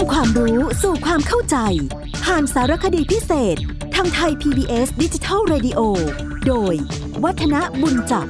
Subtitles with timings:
[0.00, 1.56] ำความรู้สู่ความเข้าใจ
[2.24, 3.56] ผ่านสารคดีพิเศษ
[3.94, 5.80] ทางไทย PBS ดิจิทัล Radio
[6.46, 6.74] โดย
[7.24, 8.26] วัฒนบุญจับ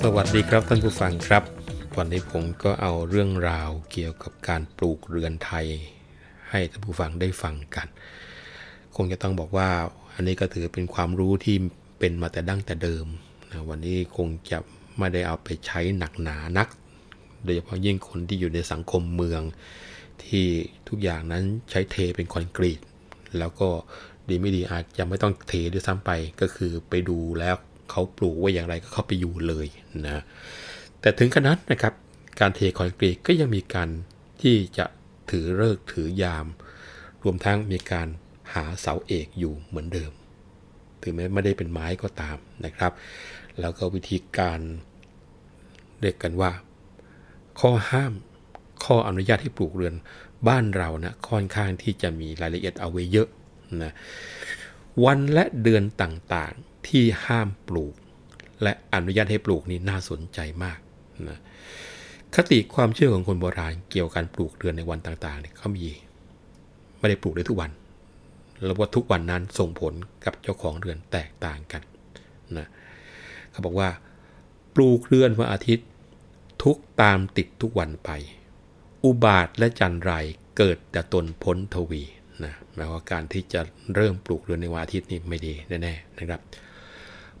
[0.00, 1.42] สวัสดีครับท่านผู้ฟังครับ
[1.96, 5.66] วันนี้ผมก็เอาเรื่องราวเกี่ยวกับการปลูกเรือนไทย
[6.50, 7.86] ให้ท่านผู้ฟังได้ฟังกัน
[8.96, 9.68] คงจะต้องบอกว่า
[10.14, 11.56] อันนี้ก็ถือเป็นความรู้ที่
[11.98, 13.06] เป็นมาแต่ดั้งแต่เดิม
[13.50, 14.58] นะวันนี้คงจะ
[14.98, 16.68] ไม่ได้เอาไปใช้หนักหนานัก
[17.44, 19.42] โดยเฉพาะยิ่งคนที่อยู่ในสังคมเมือง
[20.24, 20.46] ที่
[20.88, 22.80] ทุกอย่างนั้นใช้เทเป็นคอนกรีต
[23.38, 23.68] แล้วก็
[24.28, 27.54] ดีไม่ดีอาจจะไม่ต้องเทด้วยซ้ำไปก็คือไปดูแล้ว
[27.90, 29.66] เขาปลูกไว้อย่างไรก็เข้าไปอยู่เลย
[30.06, 30.22] นะ
[31.00, 31.94] แต่ถึงขนาดนะครับ
[32.40, 33.88] การเทคอนกรีตก็ยังมีการ
[34.42, 34.86] ที่จะ
[35.30, 36.46] ถือเลิกถือยาม
[37.22, 38.08] รวมทั้งมีการ
[38.52, 40.12] หาเสาเอกอยู่เหมือนเดิม
[41.02, 42.92] ถึงแม้ไม่ได้เป็นไม้ก็ตามนะครับ
[43.60, 44.60] แล้วก็วิธีการ
[46.00, 46.50] เรียกกันว่า
[47.60, 48.12] ข้อห้าม
[48.84, 49.94] ข้ออนุญาตให้ปลูกเรือน
[50.48, 53.28] บ้านเรานะค่อนข้างที่จะมีรายละเอียดเอาไว้เยอะ
[53.82, 53.92] นะ
[55.04, 57.94] วันและเดือนต่างๆที่ห้ามปลูก
[58.62, 60.78] และอนุญาตให้ปลูกนี่น่าสนใจมาก
[61.28, 61.38] นะ
[62.34, 65.86] คติความเชื่อของคนโบราณเกี่ยวกับการปลูกเรือนในวันต่างๆเนี่ยเขามี
[66.98, 67.70] ไม่ได้ปลูกได้ทุกวัน
[68.64, 69.94] แล้วว่าทุกวันนั้นส่งผล
[70.24, 71.82] กับเจ้าของเรือนแตกต่างกัน
[72.58, 72.66] นะ
[73.50, 73.88] เขาบอกว่า
[74.78, 75.86] ลูกเรือนวันอาทิตย์
[76.62, 78.10] ทุกตามติดทุกวันไป
[79.04, 80.12] อุบาทและจันไร
[80.56, 82.02] เกิดแต่ตนพ้นทวี
[82.44, 83.60] นะหมายว่าการที่จะ
[83.94, 86.40] เริ่มปลูกเรือนในวันอาทิตย์นี่ไม่ดีแน่ๆนะครับ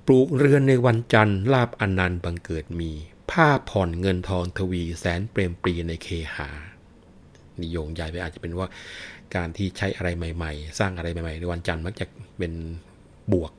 [0.06, 2.90] ปลูกเรือนในวันจันทร์ลาบอนันต์บังเกิดมี
[3.30, 6.48] ผ้าผ่อนเงินทองทวี แสนเปรมปรีในเคหา
[7.62, 8.66] นิยงใหญ่ไปอาจจะเป็นว่า
[9.34, 12.06] การที่ใช้อะไรใหม่ ๆ สร้างอะไรใหม่ๆในวันจันทร์มักจะ
[12.38, 12.52] เป็น
[13.32, 13.52] บวก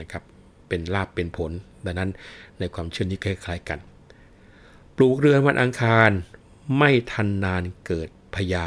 [0.00, 0.22] นะครับ
[0.68, 1.50] เป็นลาบเป็นผล
[1.84, 2.10] ดังนั้น
[2.58, 3.78] ในความเชื่อนี้คล้ายๆกัน
[4.96, 6.10] ปลูกเรือนวันอังคาร
[6.78, 8.66] ไม่ทันนานเกิดพยา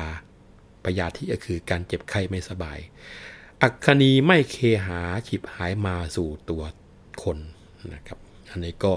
[0.86, 2.80] พยาที่ก็คือการเจ็บไข้ไม่สบาย
[3.61, 6.64] อักคณีไม่เคหาฉิบหายมาสู่ตัว
[7.23, 7.37] คน
[7.93, 8.20] นะครับ
[8.52, 8.92] อันนี้ก็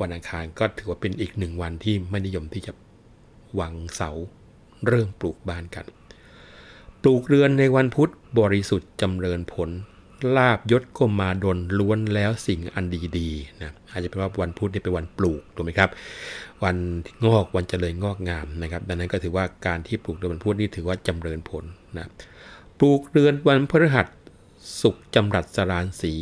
[0.00, 2.72] วันอังคารก็ถือว่าเป็นอีกหนึ่งวันที่ไม่นิยมที่จะ
[3.58, 4.10] วางเสา
[4.86, 5.86] เริ่มปลูกบ้านกัน
[7.02, 9.70] ปลูกเรือนในวันพุธบริสุทธิ์จำเริญผล
[10.36, 12.84] ลาบยศก็มาดนล้วนแล้วสิ่งอัน
[13.18, 15.90] ดีๆนะอาจจะเป็นว่าวันพุธนี่เป็นวันปลูกถูกไหมครับ
[16.64, 16.76] วัน
[17.26, 21.64] งอกวันเจริญงอกงามนะครับ ดังนั้นก็ถือว่าการที่ปลูกในวันพุธนี่ถือว่าจำเริญผล
[21.96, 22.08] นะ
[22.78, 24.06] ปลูกเรือนวันพฤหัส
[24.80, 26.14] สุขจำรัดสรานสี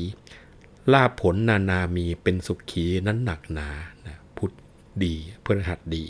[0.92, 3.68] ลาบผลนานามีเป็นสุขขีนั้นหนักหนา
[4.06, 4.52] นะพุธ
[5.04, 5.14] ดี
[5.44, 6.04] พฤหัสดี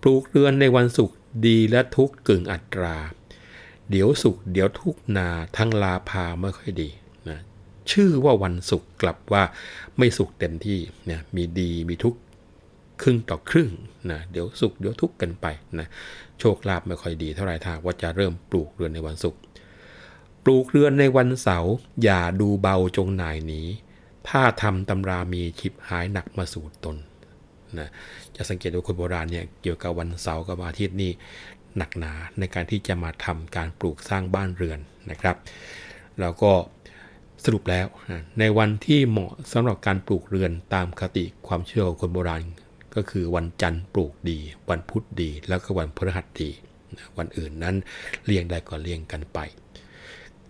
[0.00, 1.16] ปลูกเรือนในวันศุกร์
[1.46, 2.96] ดีและทุกข์กึ่งอัตรา
[3.90, 6.88] เดี๋ยวสุขเดี๋ยวทุกนาทั้งลาพาไม่ค่อยดี
[7.90, 9.42] ชื่อว่าวันศุกร์กลับว่า
[9.98, 10.78] ไม่สุขเต็มที่
[11.10, 12.14] นะมีดีมีทุก
[13.02, 13.70] ครึ่งต่อครึ่ง
[14.10, 15.46] นะเดี๋ยวสุขเดี๋ยวทุกข์กันไป
[15.78, 15.86] นะ
[16.38, 19.40] โชคลาภไม่ค่อยดีเท่าไหร่ถ้าว่าจะเริ่มปลูกเรือนในวันศุกร์
[20.44, 23.60] ปลูกเรือนในวันเสาร์อย่าดูเบาจงนายหนี
[24.28, 26.96] ถ้าทำตำรามีชิบหายหนักมาสู่ตน
[27.78, 27.88] นะ
[28.36, 31.12] จะสังเกตดูคนโบราณเนี่ยเกี่ยวกับวันเสาร์กับวันอาทิตย์นี่
[31.76, 34.78] หนักหนาในการที่จะมาทำการปลูกสร้างบ้านเรือน
[35.10, 35.36] นะครับ
[36.20, 36.52] แล้วก็
[37.44, 37.86] สรุปแล้ว
[38.38, 42.42] ในวันที่เหมาะสำหรับการปลูกเรือนตามคติความเชื่อของคนโบราณ
[42.94, 44.38] ก็คือวันจันทร์ปลูกดี
[44.70, 46.50] วันพุธดี แล้วก็วันพฤหัสดี
[47.16, 47.76] วันอื่นนั้น
[48.24, 49.38] เลี่ยงได้ก็เลี่ยงกันไป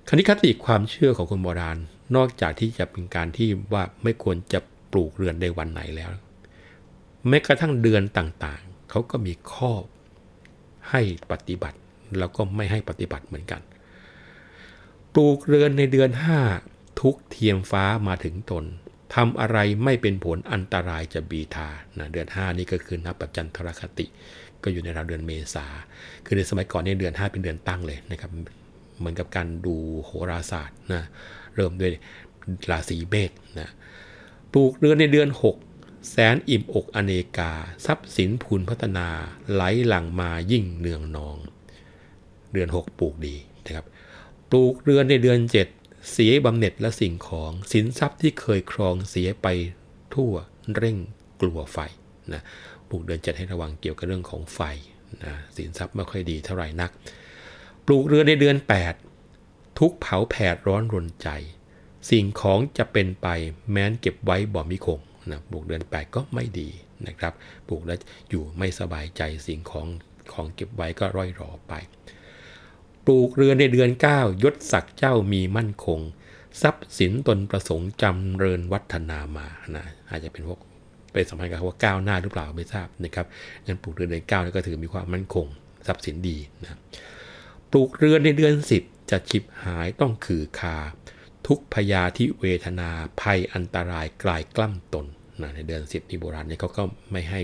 [0.08, 1.78] คณิคติความเชื่อของคนโบราณ
[2.16, 4.60] นอกจากที่จะเป็นการที่ว่าไม่ควรจะ
[4.92, 6.10] ปลูกเรือนในวันไหนแล้ว
[7.28, 9.72] แม้กระทั่งเดือนต่างๆ เขาก็มีข้อ
[10.90, 11.78] ให้ปฏิบัติ
[12.18, 13.60] แล้วก็ไม่ให้ปฏิบัติเหมือนกัน
[15.14, 16.71] ปลูกเรือนในเดือน 5
[17.02, 18.64] ทุกเทียมฟ้ามาถึงตน
[19.14, 21.68] ทำอะไรไม่เป็นผลอันตรายจะบีทา
[21.98, 24.06] นะเดือน 5 นี่ก็คือนับแบบจันทรคติ
[24.62, 25.66] ก็อยู่ในราวเดือนเมษา
[26.26, 28.30] คือในสมัยก่อนเนี่ยเดือน 5 เป็นเดือนตั้งเลยนะครับ
[28.98, 31.02] เหมือนกับการดูโหราศาสตร์นะ
[31.54, 31.90] เริ่มด้วย
[32.70, 33.70] ราศีเมษนะ
[34.52, 35.28] ปลูกเรือนในเดือน
[35.68, 37.52] 6 แสนอิ่มอกอเนกา
[37.86, 39.08] ทรัพย์สินพูนพัฒนา
[39.52, 41.36] ไหลหลังมายิ่งเนืองนอง
[42.52, 43.86] เดือน 6 ปลูกดีนะครับ
[44.50, 49.48] ปลูกเรือนในเดือน 7 เสียบำเหน็จและสิ่งของสินทรัพย์ที่เคยครองเสียไป
[50.14, 50.32] ทั่ว
[50.76, 50.96] เร่ง
[51.40, 51.78] กลัวไฟ
[52.32, 52.42] นะ
[52.88, 54.60] ปลูกเดือน7ให้ระวังเกี่ยวกับเรื่องของไฟ
[55.24, 56.90] นะสินทรัพย์ไม่ค่อยดีเท่าไหร่นัก
[57.86, 58.56] ปลูกเรือในเดือน
[59.18, 61.28] 8 ทุกเผาแผดร้อนรนใจ
[62.10, 63.26] สิ่งของจะเป็นไป
[63.70, 65.00] แม้นเก็บไว้บ่มีคง
[65.30, 66.68] นะปลูกเดือน 8 ก็ไม่ดี
[67.06, 67.32] นะครับ
[67.68, 67.98] ปลูกแล้ว
[68.30, 69.86] อยู่ไม่สบายใจสิ่งของ
[70.32, 71.72] ของเก็บไว้ก็ร่อยรอไป
[73.06, 76.00] ปลูกเรือนในเดือน9ยศศักดิ์เจ้ามีมั่นคง
[76.62, 79.46] ทรัพย์สินตนประสงค์จำเริญวัฒนามา
[79.76, 80.58] นะอาจจะเป็นพวก
[81.12, 83.26] ไปสัมพันธ์กับว่าก้าวหน้าหรือเปล่าไม่ทราบนะครับ
[83.66, 85.46] งั้นปลูกเรือนเดือนเก้านี่ก็ถือมีความมั่นคง
[85.86, 86.78] ทรัพย์สินดีนะ
[87.70, 88.52] ปลูกเรือนในเดือน
[88.82, 90.76] 10 จะชิบหายต้องคือคา
[91.46, 92.90] ทุกพยาที่เวทนา
[93.20, 95.06] ภัยอันตรายกลายกล้ำตน
[95.42, 96.82] นะในเดือน 10นี่โบราณเนี่ยเขาก็
[97.12, 97.40] ไม่ให้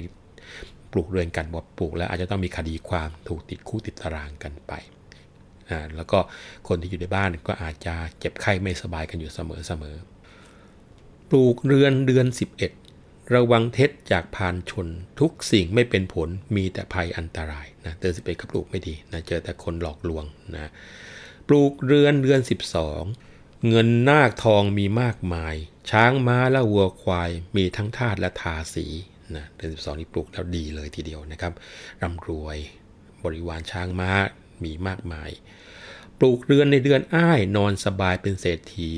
[0.93, 4.73] ปลูกเรือนกันบอกปลูกแล้วอาจจะต้องมีคดีความถูกติดคู่ติดตารางกันไป
[5.71, 6.19] นะแล้วก็
[6.69, 12.27] คนที่อยู่ในบ้านก็อาจจะเจ็บไข้ไม่สบายกันอยู่เสมอๆปลูกเรือนเดือน
[12.79, 14.89] 11 ระวังเท็จจากพานชน
[15.21, 20.25] ทุกสิ่งไม่เป็นผลมีแต่ภัยอันตรายนะเดือน11ก็ปลูกไม่ดีนะเจอแต่คนหลอกลวง
[20.55, 20.71] นะ
[21.49, 22.41] ปลูกเรือนเดือน
[23.05, 25.55] 12 เงินนาคทองมีมากมาย
[25.91, 28.87] ช้างม้าและวัวควายมีทั้งทาสและทาสี
[29.37, 31.53] นะเดือน12 นี่ปลูกแล้วดีเลยทีเดียวนะครับ
[32.03, 32.59] ร่ำรวย
[33.25, 34.11] บริวารช้างม้า
[34.65, 35.31] มีมากมาย
[36.19, 38.91] ปลูกเรือนในเดือนอ้ายนอนสบายเป็นเศรษฐี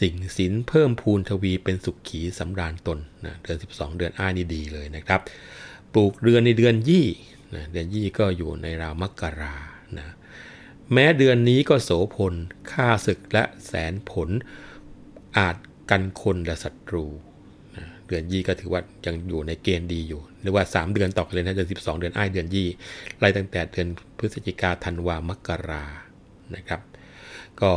[0.00, 5.20] สิ่งสินเพิ่มพูนทวีเป็นสุขขีสำราญตนนะเดือน 12 เดือนอ้ายนี่ดีเลยนะครับ
[5.94, 7.06] ปลูกเรือนในเดือนยี่
[7.54, 9.56] นะเดือนยี่ก็อยู่ในราวมกรา
[9.98, 10.08] นะ
[10.92, 12.34] แม้เดือนนี้ก็โสพล
[12.70, 14.28] ฆ่าศึกและแสนผล
[15.38, 15.56] อาจ
[15.90, 17.06] กันคนและศัตรู
[17.76, 22.68] นะเดือนยี่ก็ถือว่ายังอยู่ในเกณฑ์ดีอยู่หรือว่า 3 เดือนต่อกันเลยนะเดือน 12 เดือนอ้ายเดือนยี่
[23.18, 23.88] ไล่ตั้งแต่เดือน
[24.18, 25.84] พฤศจิกาธันวามกรา
[26.54, 26.80] นะครับ
[27.60, 27.72] ก็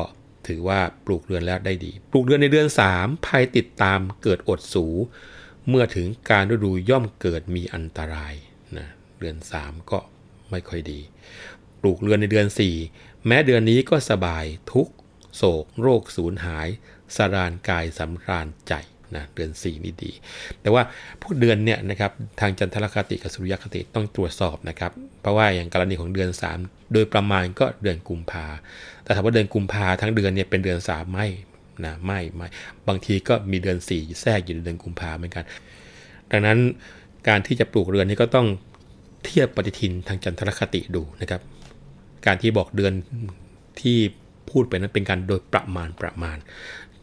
[0.48, 4.86] ถือว่าปลูกเรือนแล้วได้ดี ปลูกเรือนในเดือน 3 ภัยติดตามเกิดอดสู
[5.68, 8.34] เมื่อถึงการฤดูย่อมเกิดมีอันตราย
[8.78, 8.88] นะ
[9.20, 10.00] เดือน 3 ก็
[10.52, 11.00] ไม่ค่อยดี
[11.82, 12.48] ปลูกเรือนในเดือน
[12.88, 14.88] 4 แม้เดือนนี้ก็สบายทุก
[15.36, 16.68] โศก โรคสูญหาย
[17.16, 18.74] สรานกายสำราญใจ
[19.16, 20.12] นะเดือน4นี่ดี
[20.62, 20.82] แต่ว่า
[21.22, 24.92] พวกเดือนเนี่ยนะครับทางจันทรคติกับสุริยคติต้องตรวจสอบนะครับ
[25.22, 26.30] เพราะว่าอย่างกรณีของเดือน
[26.62, 28.46] 3 โดยประมาณก็เดือนกุมภา
[29.04, 31.28] แต่ถามว่าเดือนกุมภาทั้งเดือนเนี่ยเป็นเดือน3ไม่
[31.86, 32.48] นะไม่ไม่
[32.88, 35.46] บางทีก็มีเดือน 4 แทรกอยู่ในเดือนกุมภาเหมือนกัน
[36.32, 36.58] ดังนั้น
[37.28, 38.48] การที่จะปลูกเรือนนี่ก็ต้อง
[39.26, 41.42] เทียบปฏิทินทางจันทรคติดูนะครับ
[42.26, 42.94] การที่บอกเดือน
[43.82, 43.98] ที่
[44.50, 46.38] พูดไปนั้นเป็นการโดยประมาณประมาณ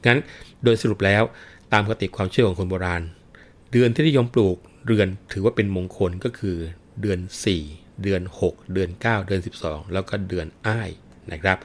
[0.06, 0.20] งั้น
[0.64, 3.02] โดยสรุปแล้วามปกติความเชื่อของคนโบราณ
[3.72, 4.56] เดือนที่นิยมปลูก
[4.86, 6.56] เรือนถือว่าเป็นมงคลก็คือ
[7.00, 7.18] เดือน
[7.62, 10.90] 4 เดือน 6 เดือน 9 เดือน 12 แล้วก็เดือนอ้าย
[11.32, 11.58] นะครับ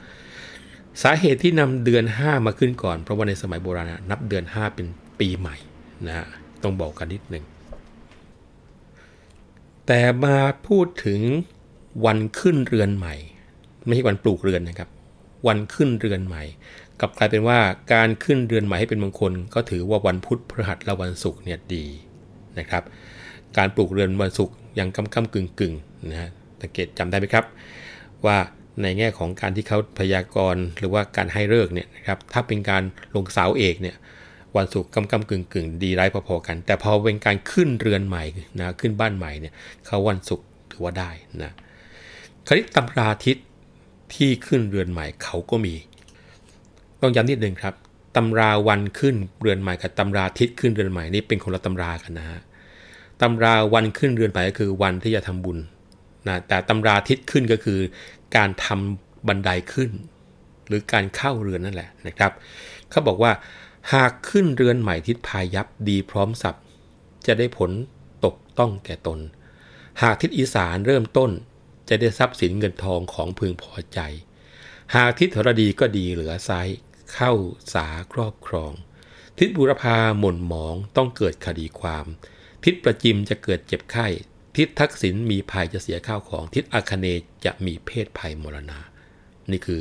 [1.02, 4.86] สาเหตุที่นำเดือน 5 มาขึ้นก่อน เพราะว่าในสมัยโบราณนับเดือน 5 เป็น
[5.20, 5.56] ปีใหม่
[6.06, 6.26] นะ
[6.62, 7.44] ต้องบอกกันนิดหนึ่ง
[9.86, 10.36] แต่มา
[10.66, 11.20] พูดถึง
[12.06, 13.14] วันขึ้นเรือนใหม่
[13.86, 14.88] ไม่ใช่วันปลูกเรือนนะครับ
[15.46, 16.42] วันขึ้นเรือนใหม่
[17.04, 17.58] กลับกลายเป็นว่า
[17.94, 21.84] การขึ้นเรือนใหม่ให้เป็นมงคล ก็ถือว่าวันพุธพฤหัสและวันศุกร์เนี่ยดี
[22.58, 22.82] นะครับ
[23.56, 25.74] การปลูกเรือนวันศุกร์ยังกำกำกึ่งกึ่ง
[26.10, 27.44] นะฮะสังเกตจำได้ไหมครับ
[28.26, 28.38] ว่า
[28.82, 32.82] ในแง่ของการที่เขาพยากรณ์หรือว่าการให้เลิกเนี่ยนะครับถ้าเป็นการ
[33.14, 33.96] ลงเสาเอกเนี่ย
[34.56, 38.24] วันศุกร์กำกำกึ่งกึ่งดีร้ายพอๆกัน แต่พอเป็นการขึ้นเรือนใหม่
[38.58, 39.54] นะขึ้นบ้านใหม่เนี่ย
[39.86, 41.10] เขาวันศุกร์ถือว่าได้
[41.42, 41.52] นะ
[42.46, 43.36] คณิตตำราทิศ
[44.14, 45.74] ที่ขึ้นเรือนใหม่เขาก็มี
[47.02, 47.74] ต้องย้ำนิดนึงครับ
[48.16, 52.40] ตำราวันขึ้นเรือนใหม่กับตำราทิศขึ้นเรือนใหม่นี่เป็นคนละตำรากันนะฮะ
[53.22, 55.58] ตำราวันขึ้นเรือนใหม่ก็คือวันที่จะทำบุญ
[56.28, 57.80] นะแต่ตำราทิศขึ้นก็คือ
[58.36, 59.90] การทำบันไดขึ้น
[60.68, 62.32] หรือการเข้าเรือนนั่นแหละนะครับ
[62.90, 63.32] เขาบอกว่า
[63.92, 66.58] หากขึ้นเรือนใหม่ทิศพายับดีพร้อมสับ
[67.26, 67.70] จะได้ผล
[68.24, 69.18] ตกต้องแก่ตน
[70.02, 71.30] หากทิศอีสานเริ่มต้น
[71.88, 74.00] จะได้ทรัพย์สินเงินทองของพึงพอใจ
[74.94, 76.50] หากทิศธรดีก็ดีเหลือไซ
[77.14, 77.32] เข้า
[77.74, 78.72] สาครอบครอง
[79.38, 82.06] ทิศบุรพาหม่นหมองต้องเกิดคดีความ
[82.64, 84.06] ทิศประจิมจะเกิดเจ็บไข้
[84.56, 87.06] ทิศทักษิณมีภัยจะเสียข้าวของ ทิศอาคเน
[87.44, 88.78] จะมีเพศภัยมรณา
[89.50, 89.80] นี่คือ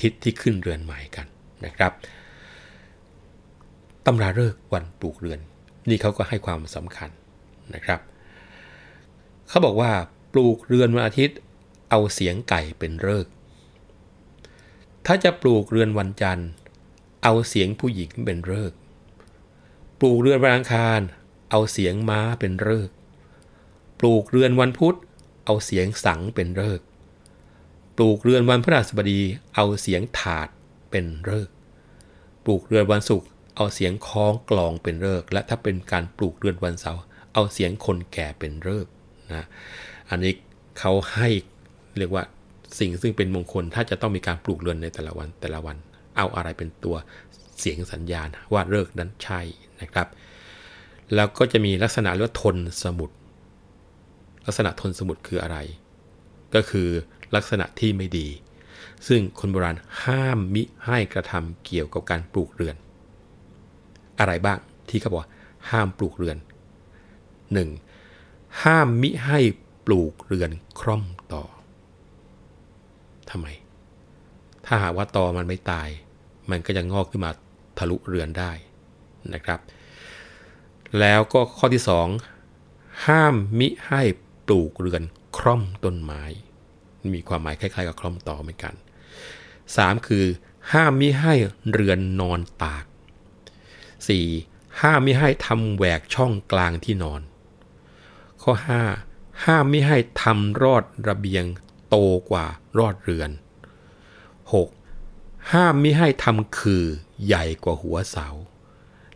[0.00, 1.26] ทิศที่ขึ้นเรือนใหม่กัน
[1.64, 1.92] นะครับ
[4.06, 5.40] ตำราเลิกวันปลูกเรือน
[5.88, 7.10] นี่เขาก็ให้ความสำคัญ
[7.74, 8.00] นะครับ
[9.48, 9.92] เขาบอกว่า
[10.32, 11.38] ปลูกเรือนวันอาทิตย์
[11.90, 13.26] เอาเสียงไก่เป็นเลิก
[15.06, 16.48] ถ้าจะปลูกเรือนวันจันทร์
[17.22, 18.72] เอาเสียงผู้หญิงเป็นเลิก
[20.00, 21.00] ปลูกเรือนวันอังคาร
[21.50, 22.90] เอาเสียงม้าเป็นเลิก
[24.00, 24.96] ปลูกเรือนวันพุธ
[25.44, 26.80] เอาเสียงสังเป็นเลิก
[27.96, 29.20] ปลูกเรือนวันพฤหัสบดี
[29.54, 30.48] เอาเสียงถาด
[30.90, 31.48] เป็นเลิก
[32.44, 37.02] ปลูกเรือนวันศุกร์เอาเสียงคล้องกลองเป็นเลิกและถ้าเป็นการปลูกเรือนวันเสาร์
[37.34, 38.86] เอาเสียงคนแก่เป็นเลิก
[39.32, 39.44] นะ
[40.10, 40.32] อันนี้
[40.78, 41.28] เขาให้
[41.98, 42.24] เรียกว่า
[42.78, 45.76] สิ่งซึ่งเป็นมงคลถ้าจะต้องมีการปลูกเรือนในแต่ละวันแต่ละวัน
[46.16, 46.96] เอาอะไรเป็นตัว
[47.58, 49.40] เสียงสัญญาณว่าเลิกนั้นใช่
[49.80, 50.08] นะครับ
[51.14, 53.10] แล้วก็จะมีลักษณะเรียกว่าทนสมุด
[54.46, 55.58] ลักษณะทนสมุดคืออะไร
[56.54, 56.88] ก็คือ
[57.34, 58.28] ลักษณะที่ไม่ดี
[59.08, 62.76] ซึ่งคนโบราณห้ามมิให้กระทำเกี่ยวกับการปลูกเรือน
[64.18, 65.20] อะไรบ้างที่เขาบอก
[65.70, 66.36] ห้ามปลูกเรือน
[67.70, 68.62] 1.
[68.62, 69.40] ห้ามมิให้
[69.86, 70.50] ปลูกเรือน
[70.80, 71.44] คร่อมต่อ
[73.30, 73.46] ทำไม
[74.66, 75.88] ถ้าหากว่าตอมันไม่ตาย
[76.50, 77.30] มันก็จะงอกขึ้นมา
[77.78, 78.52] ทะลุเรือนได้
[79.34, 79.60] นะครับ
[81.00, 81.82] แล้วก็ข้อที่
[82.42, 84.02] 2 ห้ามมิให้
[84.46, 85.02] ปลูกเรือน
[85.36, 86.22] คร่อมต้นไม้
[87.14, 88.74] มีความหมายคล้ายๆ กับคร่อมต่อเหมือนกัน
[89.40, 90.06] 3.
[90.06, 90.24] คือ
[90.72, 91.34] ห้ามมิให้
[91.72, 92.84] เรือนนอนตาก
[93.62, 94.80] 4.
[94.82, 97.20] ห้ามมิให้ทำแหวกช่องกลางที่นอน
[98.42, 98.52] ข้อ
[98.98, 99.44] 5.
[99.44, 101.44] ห้ามมิให้ทำรอดระเบียง
[101.88, 101.96] โต
[102.30, 102.46] กว่า
[102.78, 103.30] รอดเรือน
[104.52, 105.52] 6.
[105.52, 106.84] ห้ามมิให้ทำคือ
[107.26, 108.28] ใหญ่กว่าหัวเสา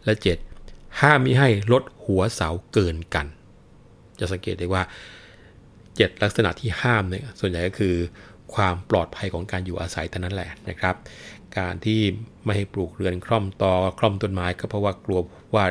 [0.05, 0.13] และ
[0.57, 1.01] 7.
[1.01, 3.27] ห้ามมิให้ลดหัวเสาเกินกัน
[4.19, 4.83] จะสังเกตได้ว่า
[5.57, 7.95] 7 ลักษณะที่ห้ามเนี่ยส่วนใหญ่ก็คือ
[8.55, 10.95] ความปลอดภัยของการอยู่อาศัยเท่านั้นแหละนะครับ
[11.59, 12.01] การที่
[12.45, 15.21] ไม่ให้ปลูกเรือนคล่อมตอคล่อมต้นไม้ก็เพราะว่ากลัว
[15.55, 15.65] ว่า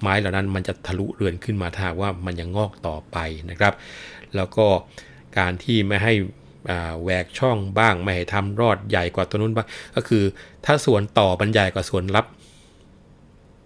[0.00, 3.16] ไม้เหล่านั้นมันจะทะลุเรือนขึ้นมาถ้าว่ามันยังงอกต่อไป
[3.50, 3.74] นะครับ
[4.36, 4.66] แล้วก็
[5.38, 6.14] การที่ไม่ให้
[7.02, 10.24] แหวกช่องบ้างไม่ให้ทำรอดใหญ่กว่าตัวนู้นบ้างก็คือ
[10.64, 12.26] ถ้าส่วนต่อมันใหญ่กว่าส่วนรับ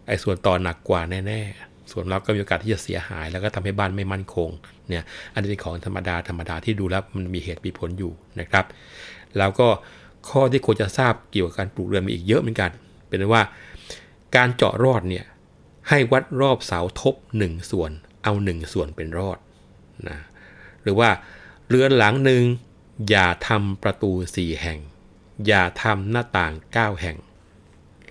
[0.08, 4.48] ไอ้ส่วนต่อหนักกว่าแน่ๆ ส่วนรับก็มีโอกาสที่จะเสียหาย แล้วก็ทำให้บ้านไม่มั่นคง
[4.88, 8.64] เนี่ยอันนี้เป็นของธรรมดาธรรมดาที่ดูแล้วมันมีเหตุมีผลอยู่นะครับ
[9.38, 9.68] แล้วก็
[10.28, 12.70] ข้อที่ควรจะทราบเกี่ยวกับการปลูกเรือนมีอีกเยอะเหมือนกัน
[13.08, 13.42] เป็นว่า
[14.36, 15.24] การเจาะรอดเนี่ย
[15.88, 17.90] ให้วัดรอบเสาทบ 1 ส่วน
[18.24, 19.38] เอา 1 ส่วนเป็นรอด
[20.08, 20.18] นะ
[20.82, 21.08] หรือว่า
[21.68, 22.42] เรือนหลังหนึ่ง
[23.08, 24.78] อย่าทำประตู4แห่ง
[25.46, 27.16] อย่าทำหน้าต่าง9แห่ง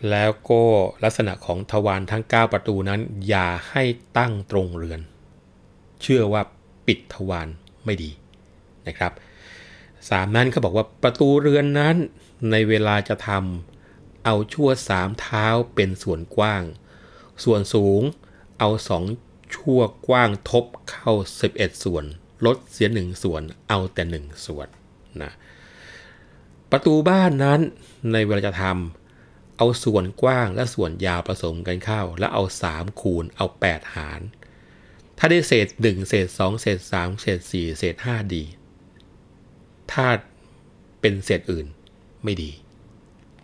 [0.09, 0.63] แล้วก็
[1.03, 3.83] ลักษณะของทวารทั้ง 9 ประตูนั้น อย่าให้
[4.17, 5.01] ตั้งตรงเรือน
[6.01, 6.41] เชื่อว่า
[6.87, 7.47] ปิดทวาร
[7.85, 8.11] ไม่ดี
[8.87, 9.11] นะครับ
[10.09, 11.95] สามนั้นเขาบอกว่าประตูเรือนนั้น
[12.51, 16.63] ในเวลาจะทำเอาชั่วสามเท้าเป็นส่วนกว้าง
[17.43, 18.01] ส่วนสูง
[18.59, 19.03] เอาสอง
[19.55, 21.11] ชั่วกว้างทบเข้า
[21.47, 22.05] 11 ส่วน
[22.45, 24.67] ลดเสียหนึ่งส่วนเอาแต่หนึ่งส่วน
[25.23, 25.31] นะ
[26.71, 27.59] ประตูบ้านนั้น
[28.13, 34.21] ในเวลาจะทำเอาส่วนกว้างและส่วนยาวผสมกันเข้า แล้วเอา 3 คูณเอา 8 หาร
[35.17, 38.43] ถ้าได้เศษ 1 เศษ 2 เศษ 3 เศษ 4 เศษ 5 ดี
[39.91, 40.05] ถ้า
[41.01, 41.65] เป็นเศษอื่น
[42.23, 42.51] ไม่ดี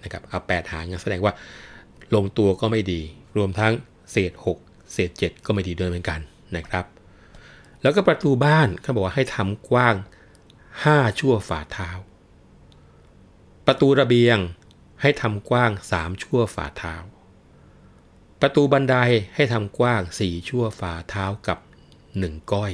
[0.03, 1.33] นะครับเอา 8 หารแสดงว่า
[2.15, 3.01] ลงตัวก็ไม่ดี
[3.37, 3.73] รวมทั้ง
[4.11, 4.31] เศษ
[4.63, 6.19] 6 เศษ 7 ก็ไม่ดีด้วยเหมือนกัน
[6.55, 6.85] นะครับ
[7.81, 9.95] แล้วก็ประตูบ้านเขาบอกว่าให้ทำกว้าง
[10.83, 11.89] 5ชั่วฝ่าเท้า
[13.65, 14.37] ประตูระเบียง
[15.01, 16.95] ให้ทำกว้าง3ชั่วฝ่าเท้า
[18.41, 18.95] ประตูบันได
[19.35, 21.59] ให้ทำกว้าง4ชั่วฝ่าเท้ากับ
[22.05, 22.71] 1ก้อย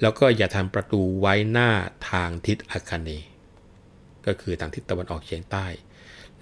[0.00, 1.70] แล้วก็อย่าทำประตูไว้หน้า
[2.10, 3.10] ทางทิศอาคเน
[4.26, 5.66] ก็คือทางทิศตะวันออกเฉียงใต้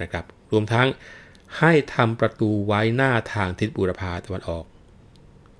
[0.01, 0.89] นะครับ รวมทั้ง
[1.59, 4.65] ให้ทำประตูไว้หน้าทางทิศบูรพาตะวันออก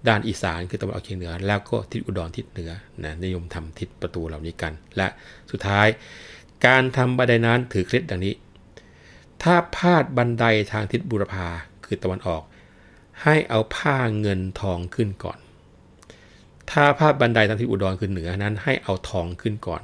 [0.09, 2.71] ด้านอีสานคือตะวันออกเฉียงเหนือ แล้วก็ทิศอุดรทิศเหนือ
[3.05, 5.09] นะนิยมทำทิศประตูเหล่านี้กัน และ
[5.51, 5.87] สุดท้าย
[6.67, 8.35] การทำบันไดนั้นถือเคล็ดดังนี้
[9.43, 11.47] ถ้าพาดบันไดทางทิศบุรพา
[11.85, 12.43] คือตะวันออก
[13.23, 15.39] ให้เอาผ้าเงินทองขึ้นก่อน
[16.71, 19.83] ถ้าพาดบันไดทางทิศอุดรคือเหนือนั้น ให้เอาทองขึ้นก่อน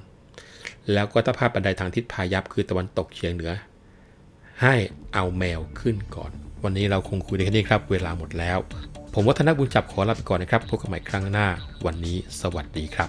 [0.92, 3.52] แล้วก็ถ้าพาดบันไดทางทิศพายัพคือตะวันตกเฉียงเหนือ
[4.62, 4.74] ให้
[5.14, 6.30] เอาแมวขึ้นก่อน
[6.64, 8.58] วันนี้เราคงคุยได้แค่นี้ครับ เวลาหมดแล้ว
[9.14, 11.46] ผมวัฒนบุญจับขอลาไปก่อนนะครับพบกันใหม่ครั้งหน้า
[11.86, 13.06] วันนี้สวัสดีครั